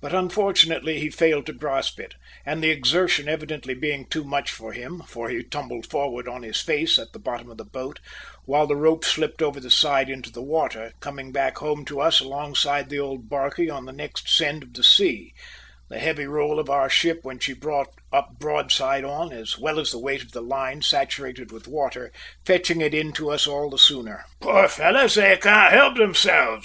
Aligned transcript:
But, 0.00 0.14
unfortunately, 0.14 0.98
he 0.98 1.10
failed 1.10 1.44
to 1.44 1.52
grasp 1.52 2.00
it, 2.00 2.14
and 2.46 2.62
the 2.64 2.70
exertion 2.70 3.28
evidently 3.28 3.74
being 3.74 4.06
too 4.06 4.24
much 4.24 4.50
for 4.50 4.72
him, 4.72 5.00
for 5.06 5.28
he 5.28 5.42
tumbled 5.42 5.84
forward 5.90 6.26
on 6.26 6.42
his 6.42 6.58
face 6.58 6.98
at 6.98 7.12
the 7.12 7.18
bottom 7.18 7.50
of 7.50 7.58
the 7.58 7.66
boat, 7.66 8.00
while 8.46 8.66
the 8.66 8.76
rope 8.76 9.04
slipped 9.04 9.42
over 9.42 9.60
the 9.60 9.70
side 9.70 10.08
into 10.08 10.30
the 10.32 10.40
water, 10.42 10.94
coming 11.00 11.32
back 11.32 11.58
home 11.58 11.84
to 11.84 12.00
us 12.00 12.18
alongside 12.20 12.88
the 12.88 12.98
old 12.98 13.28
barquey 13.28 13.68
on 13.68 13.84
the 13.84 13.92
next 13.92 14.26
send 14.34 14.62
of 14.62 14.72
the 14.72 14.82
sea, 14.82 15.34
the 15.90 15.98
heavy 15.98 16.24
roll 16.24 16.58
of 16.58 16.70
our 16.70 16.88
ship 16.88 17.18
when 17.22 17.38
she 17.38 17.52
brought 17.52 17.92
up 18.10 18.38
broadside 18.38 19.04
on, 19.04 19.34
as 19.34 19.58
well 19.58 19.78
as 19.78 19.90
the 19.90 19.98
weight 19.98 20.22
of 20.22 20.32
the 20.32 20.40
line 20.40 20.80
saturated 20.80 21.52
with 21.52 21.68
water, 21.68 22.10
fetching 22.46 22.80
it 22.80 22.94
in 22.94 23.12
to 23.12 23.30
us 23.30 23.46
all 23.46 23.68
the 23.68 23.76
sooner. 23.76 24.24
"Poor 24.40 24.66
fellows; 24.66 25.16
they 25.16 25.36
can't 25.36 25.74
help 25.74 25.96
themselves!" 25.96 26.62